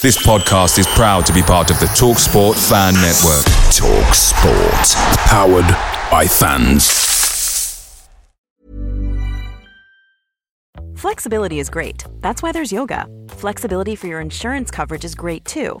This 0.00 0.16
podcast 0.24 0.78
is 0.78 0.86
proud 0.86 1.26
to 1.26 1.32
be 1.32 1.42
part 1.42 1.72
of 1.72 1.80
the 1.80 1.86
TalkSport 1.86 2.54
Fan 2.68 2.94
Network. 2.94 3.44
TalkSport. 3.74 4.94
Powered 5.26 5.66
by 6.08 6.24
fans. 6.24 8.08
Flexibility 10.94 11.58
is 11.58 11.68
great. 11.68 12.04
That's 12.20 12.44
why 12.44 12.52
there's 12.52 12.70
yoga. 12.70 13.08
Flexibility 13.30 13.96
for 13.96 14.06
your 14.06 14.20
insurance 14.20 14.70
coverage 14.70 15.04
is 15.04 15.16
great 15.16 15.44
too. 15.44 15.80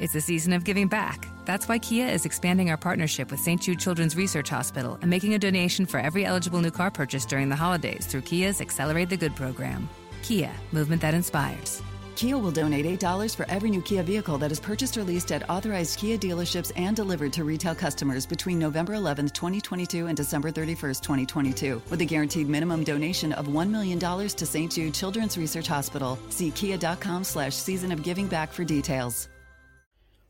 It's 0.00 0.14
a 0.14 0.20
season 0.20 0.52
of 0.52 0.62
giving 0.62 0.86
back. 0.86 1.28
That's 1.44 1.66
why 1.66 1.80
Kia 1.80 2.06
is 2.06 2.24
expanding 2.24 2.70
our 2.70 2.76
partnership 2.76 3.30
with 3.30 3.40
St. 3.40 3.60
Jude 3.60 3.80
Children's 3.80 4.14
Research 4.14 4.48
Hospital 4.48 4.96
and 5.00 5.10
making 5.10 5.34
a 5.34 5.38
donation 5.38 5.86
for 5.86 5.98
every 5.98 6.24
eligible 6.24 6.60
new 6.60 6.70
car 6.70 6.90
purchase 6.90 7.26
during 7.26 7.48
the 7.48 7.56
holidays 7.56 8.06
through 8.06 8.20
Kia's 8.22 8.60
Accelerate 8.60 9.08
the 9.08 9.16
Good 9.16 9.34
program. 9.34 9.88
Kia, 10.22 10.52
movement 10.70 11.02
that 11.02 11.14
inspires. 11.14 11.82
Kia 12.14 12.36
will 12.36 12.50
donate 12.50 12.84
$8 12.84 13.34
for 13.34 13.48
every 13.48 13.70
new 13.70 13.80
Kia 13.80 14.02
vehicle 14.02 14.38
that 14.38 14.52
is 14.52 14.60
purchased 14.60 14.96
or 14.96 15.04
leased 15.04 15.32
at 15.32 15.48
authorized 15.48 15.98
Kia 15.98 16.18
dealerships 16.18 16.72
and 16.76 16.96
delivered 16.96 17.32
to 17.32 17.44
retail 17.44 17.74
customers 17.74 18.26
between 18.26 18.58
November 18.58 18.94
11th, 18.94 19.32
2022 19.32 20.06
and 20.06 20.16
December 20.16 20.50
31st, 20.50 21.00
2022, 21.00 21.82
with 21.90 22.00
a 22.00 22.04
guaranteed 22.04 22.48
minimum 22.48 22.84
donation 22.84 23.32
of 23.32 23.46
$1 23.46 23.70
million 23.70 23.98
to 24.00 24.46
St. 24.46 24.70
Jude 24.70 24.94
Children's 24.94 25.38
Research 25.38 25.66
Hospital. 25.66 26.18
See 26.28 26.50
kia.com 26.50 27.24
slash 27.24 27.54
season 27.54 27.90
of 27.90 28.02
giving 28.02 28.26
back 28.26 28.52
for 28.52 28.64
details. 28.64 29.28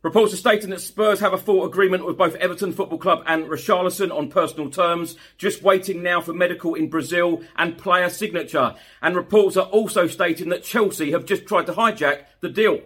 Reports 0.09 0.33
are 0.33 0.39
stating 0.39 0.71
that 0.71 0.81
Spurs 0.81 1.21
have 1.21 1.35
a 1.35 1.37
full 1.37 1.67
agreement 1.67 2.07
with 2.07 2.17
both 2.17 2.35
Everton 2.37 2.73
Football 2.73 2.97
Club 2.97 3.23
and 3.27 3.45
Richarlison 3.45 4.11
on 4.11 4.31
personal 4.31 4.71
terms, 4.71 5.17
just 5.37 5.63
waiting 5.63 6.03
now 6.03 6.23
for 6.23 6.33
medical 6.33 6.75
in 6.75 6.89
Brazil 6.89 7.43
and 7.57 7.77
player 7.77 8.09
signature. 8.09 8.75
And 9.03 9.15
reports 9.15 9.59
are 9.59 9.67
also 9.67 10.07
stating 10.07 10.49
that 10.49 10.65
Chelsea 10.65 11.11
have 11.11 11.27
just 11.27 11.45
tried 11.45 11.67
to 11.67 11.75
hijack 11.75 12.23
the 12.41 12.49
deal. 12.49 12.81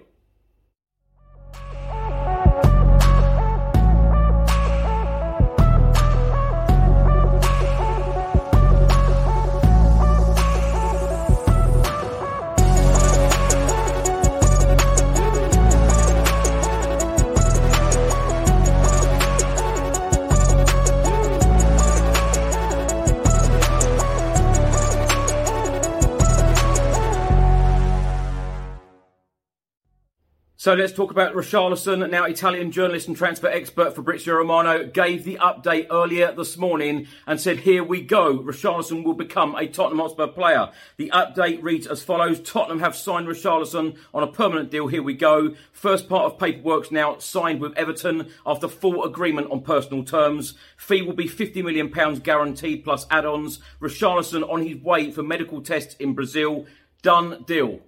So 30.63 30.75
let's 30.75 30.93
talk 30.93 31.11
about 31.11 31.35
Richarlison. 31.35 32.09
Now, 32.09 32.23
Italian 32.23 32.71
journalist 32.71 33.09
and 33.09 33.17
transfer 33.17 33.49
expert 33.49 33.97
Fabrizio 33.97 34.37
Romano 34.37 34.87
gave 34.87 35.25
the 35.25 35.35
update 35.39 35.89
earlier 35.91 36.31
this 36.31 36.57
morning 36.57 37.09
and 37.27 37.41
said, 37.41 37.59
Here 37.59 37.83
we 37.83 38.01
go. 38.01 38.39
Richarlison 38.39 39.03
will 39.03 39.15
become 39.15 39.57
a 39.57 39.67
Tottenham 39.67 39.99
Hotspur 39.99 40.29
player. 40.29 40.71
The 40.99 41.11
update 41.13 41.65
reads 41.65 41.89
as 41.89 42.05
follows 42.05 42.39
Tottenham 42.39 42.79
have 42.79 42.95
signed 42.95 43.27
Richarlison 43.27 43.99
on 44.15 44.23
a 44.23 44.31
permanent 44.31 44.71
deal. 44.71 44.87
Here 44.87 45.03
we 45.03 45.15
go. 45.15 45.57
First 45.73 46.09
part 46.09 46.27
of 46.27 46.39
paperwork's 46.39 46.93
now 46.93 47.19
signed 47.19 47.61
with 47.61 47.77
Everton 47.77 48.31
after 48.47 48.69
full 48.69 49.03
agreement 49.03 49.51
on 49.51 49.63
personal 49.63 50.05
terms. 50.05 50.55
Fee 50.77 51.03
will 51.03 51.13
be 51.13 51.29
£50 51.29 51.65
million 51.65 52.21
guaranteed 52.21 52.85
plus 52.85 53.05
add 53.11 53.27
ons. 53.27 53.59
Richarlison 53.81 54.49
on 54.49 54.65
his 54.65 54.81
way 54.81 55.11
for 55.11 55.25
medical 55.25 55.61
tests 55.61 55.97
in 55.97 56.15
Brazil. 56.15 56.67
Done 57.03 57.43
deal. 57.49 57.81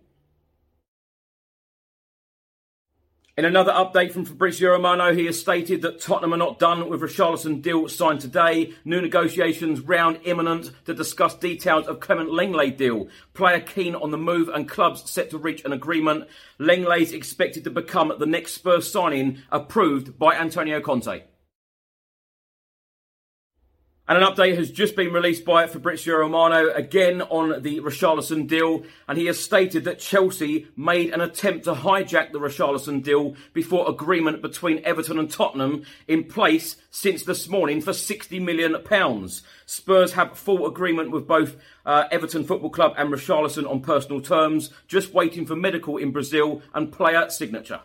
In 3.37 3.45
another 3.45 3.73
update 3.73 4.13
from 4.13 4.25
Fabrizio 4.25 4.71
Romano, 4.71 5.13
he 5.13 5.27
has 5.27 5.41
stated 5.41 5.83
that 5.83 6.01
Tottenham 6.01 6.33
are 6.33 6.37
not 6.37 6.61
done 6.61 6.89
with 6.89 7.01
Richarlison 7.01 7.61
deal 7.61 7.89
signed 7.89 8.21
today. 8.21 8.75
New 8.85 9.01
negotiations 9.01 9.81
round 9.81 10.21
imminent 10.23 10.71
to 10.85 10.95
discuss 10.95 11.35
details 11.35 11.89
of 11.89 11.99
Clement 11.99 12.31
Lenglet 12.31 12.77
deal. 12.77 13.09
Player 13.33 13.59
keen 13.59 13.97
on 13.97 14.13
the 14.13 14.17
move 14.17 14.49
and 14.49 14.69
clubs 14.69 15.11
set 15.11 15.31
to 15.31 15.39
reach 15.39 15.65
an 15.65 15.73
agreement. 15.73 16.29
Lenglet 16.61 17.03
is 17.03 17.13
expected 17.13 17.65
to 17.65 17.71
become 17.71 18.13
the 18.21 18.25
next 18.25 18.53
Spurs 18.53 18.89
signing 18.89 19.43
approved 19.51 20.17
by 20.17 20.37
Antonio 20.37 20.81
Conte. 20.81 21.25
And 24.07 24.19
an 24.19 24.25
update 24.25 24.59
has 24.59 24.71
just 24.71 24.97
been 24.97 25.15
released 25.15 25.47
by 25.47 25.67
Fabrizio 25.67 26.19
Romano 26.19 26.71
again 26.75 27.23
on 27.23 27.63
the 27.63 27.81
Richarlison 27.81 28.47
deal, 28.47 28.83
and 29.09 29.17
he 29.17 29.25
has 29.27 29.43
stated 29.43 29.85
that 29.85 29.99
Chelsea 29.99 30.67
made 30.77 31.15
an 31.15 31.23
attempt 31.23 31.65
to 31.65 31.73
hijack 31.73 32.31
the 32.31 32.39
Richarlison 32.39 33.03
deal 33.03 33.35
before 33.55 33.89
agreement 33.89 34.43
between 34.43 34.85
Everton 34.85 35.19
and 35.19 35.31
Tottenham 35.31 35.87
in 36.07 36.25
place 36.25 36.77
since 36.91 37.23
this 37.23 37.49
morning 37.49 37.81
for 37.81 37.93
£60 37.93 38.43
million. 38.43 38.77
Spurs 39.65 40.13
have 40.13 40.39
full 40.39 40.67
agreement 40.67 41.11
with 41.11 41.27
both 41.27 41.57
uh, 41.87 42.05
Everton 42.11 42.45
Football 42.45 42.71
Club 42.71 42.93
and 42.99 43.09
Richarlison 43.11 43.67
on 43.67 43.81
personal 43.81 44.21
terms, 44.21 44.69
just 44.87 45.15
waiting 45.15 45.47
for 45.47 45.57
medical 45.57 45.97
in 45.97 46.11
Brazil 46.11 46.61
and 46.75 46.93
player 46.93 47.31
signature. 47.31 47.81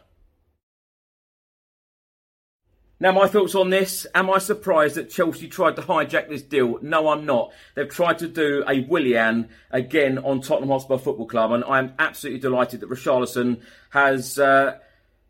Now, 3.01 3.13
my 3.13 3.27
thoughts 3.27 3.55
on 3.55 3.69
this. 3.69 4.05
Am 4.13 4.29
I 4.29 4.40
surprised 4.40 4.96
that 4.96 5.09
Chelsea 5.09 5.47
tried 5.47 5.78
to 5.78 5.81
hijack 5.81 6.28
this 6.28 6.41
deal? 6.41 6.79
No, 6.81 7.07
I'm 7.07 7.25
not. 7.25 7.53
They've 7.73 7.87
tried 7.87 8.19
to 8.19 8.28
do 8.28 8.61
a 8.67 8.81
Willian 8.81 9.47
again 9.72 10.17
on 10.17 10.41
Tottenham 10.41 10.67
Hotspur 10.67 10.97
Football 10.97 11.28
Club, 11.28 11.53
and 11.53 11.63
I'm 11.63 11.93
absolutely 11.97 12.41
delighted 12.41 12.81
that 12.81 12.90
Richarlison 12.90 13.61
has 13.91 14.37
uh, 14.37 14.79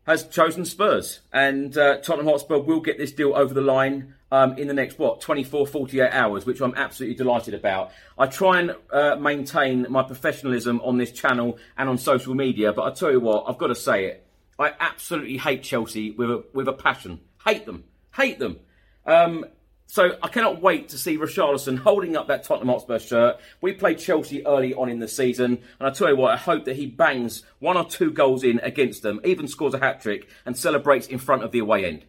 has 0.04 0.26
chosen 0.26 0.64
Spurs, 0.64 1.20
and 1.32 1.76
uh, 1.78 1.98
Tottenham 1.98 2.26
Hotspur 2.26 2.58
will 2.58 2.80
get 2.80 2.98
this 2.98 3.12
deal 3.12 3.36
over 3.36 3.54
the 3.54 3.60
line. 3.60 4.14
Um, 4.32 4.56
in 4.58 4.68
the 4.68 4.74
next 4.74 4.96
what 4.96 5.20
24 5.20 5.66
48 5.66 6.08
hours 6.12 6.46
which 6.46 6.60
i'm 6.60 6.72
absolutely 6.76 7.16
delighted 7.16 7.52
about 7.52 7.90
i 8.16 8.26
try 8.26 8.60
and 8.60 8.76
uh, 8.92 9.16
maintain 9.16 9.88
my 9.90 10.04
professionalism 10.04 10.80
on 10.82 10.98
this 10.98 11.10
channel 11.10 11.58
and 11.76 11.88
on 11.88 11.98
social 11.98 12.36
media 12.36 12.72
but 12.72 12.84
i 12.84 12.94
tell 12.94 13.10
you 13.10 13.18
what 13.18 13.46
i've 13.48 13.58
got 13.58 13.66
to 13.66 13.74
say 13.74 14.04
it 14.04 14.24
i 14.56 14.72
absolutely 14.78 15.36
hate 15.36 15.64
chelsea 15.64 16.12
with 16.12 16.30
a 16.30 16.44
with 16.54 16.68
a 16.68 16.72
passion 16.72 17.18
Hate 17.46 17.66
them. 17.66 17.84
Hate 18.14 18.38
them. 18.38 18.58
Um, 19.06 19.46
so 19.86 20.16
I 20.22 20.28
cannot 20.28 20.62
wait 20.62 20.90
to 20.90 20.98
see 20.98 21.18
Richarlison 21.18 21.78
holding 21.78 22.16
up 22.16 22.28
that 22.28 22.44
Tottenham 22.44 22.68
Hotspur 22.68 23.00
shirt. 23.00 23.40
We 23.60 23.72
played 23.72 23.98
Chelsea 23.98 24.46
early 24.46 24.72
on 24.72 24.88
in 24.88 25.00
the 25.00 25.08
season, 25.08 25.58
and 25.80 25.88
I 25.88 25.90
tell 25.90 26.08
you 26.08 26.16
what, 26.16 26.32
I 26.32 26.36
hope 26.36 26.64
that 26.66 26.76
he 26.76 26.86
bangs 26.86 27.42
one 27.58 27.76
or 27.76 27.84
two 27.84 28.12
goals 28.12 28.44
in 28.44 28.60
against 28.60 29.02
them, 29.02 29.20
even 29.24 29.48
scores 29.48 29.74
a 29.74 29.80
hat 29.80 30.00
trick, 30.00 30.28
and 30.46 30.56
celebrates 30.56 31.08
in 31.08 31.18
front 31.18 31.42
of 31.42 31.50
the 31.50 31.58
away 31.58 31.86
end. 31.86 32.04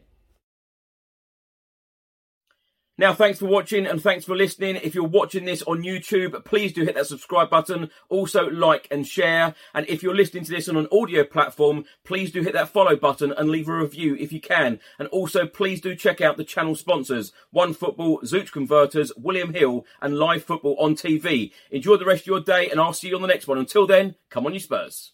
Now, 3.01 3.15
thanks 3.15 3.39
for 3.39 3.47
watching 3.47 3.87
and 3.87 3.99
thanks 3.99 4.25
for 4.25 4.35
listening. 4.35 4.75
If 4.75 4.93
you're 4.93 5.03
watching 5.03 5.45
this 5.45 5.63
on 5.63 5.81
YouTube, 5.81 6.45
please 6.45 6.71
do 6.71 6.83
hit 6.83 6.93
that 6.93 7.07
subscribe 7.07 7.49
button. 7.49 7.89
Also, 8.09 8.47
like 8.47 8.87
and 8.91 9.07
share. 9.07 9.55
And 9.73 9.89
if 9.89 10.03
you're 10.03 10.13
listening 10.13 10.43
to 10.43 10.51
this 10.51 10.69
on 10.69 10.77
an 10.77 10.87
audio 10.91 11.23
platform, 11.23 11.85
please 12.03 12.31
do 12.31 12.43
hit 12.43 12.53
that 12.53 12.69
follow 12.69 12.95
button 12.95 13.31
and 13.31 13.49
leave 13.49 13.67
a 13.67 13.75
review 13.75 14.15
if 14.17 14.31
you 14.31 14.39
can. 14.39 14.79
And 14.99 15.07
also, 15.07 15.47
please 15.47 15.81
do 15.81 15.95
check 15.95 16.21
out 16.21 16.37
the 16.37 16.43
channel 16.43 16.75
sponsors 16.75 17.31
One 17.49 17.73
Football, 17.73 18.19
Zoot 18.19 18.51
Converters, 18.51 19.11
William 19.17 19.55
Hill, 19.55 19.83
and 19.99 20.19
Live 20.19 20.43
Football 20.43 20.75
on 20.79 20.93
TV. 20.93 21.53
Enjoy 21.71 21.97
the 21.97 22.05
rest 22.05 22.21
of 22.21 22.27
your 22.27 22.39
day, 22.39 22.69
and 22.69 22.79
I'll 22.79 22.93
see 22.93 23.07
you 23.07 23.15
on 23.15 23.23
the 23.23 23.27
next 23.27 23.47
one. 23.47 23.57
Until 23.57 23.87
then, 23.87 24.13
come 24.29 24.45
on, 24.45 24.53
you 24.53 24.59
Spurs. 24.59 25.13